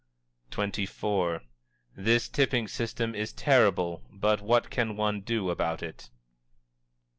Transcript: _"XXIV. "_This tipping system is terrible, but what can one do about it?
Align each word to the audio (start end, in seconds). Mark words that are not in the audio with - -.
_"XXIV. 0.57 1.41
"_This 1.95 2.31
tipping 2.31 2.67
system 2.67 3.13
is 3.13 3.31
terrible, 3.33 4.01
but 4.09 4.41
what 4.41 4.71
can 4.71 4.97
one 4.97 5.21
do 5.21 5.51
about 5.51 5.83
it? 5.83 6.09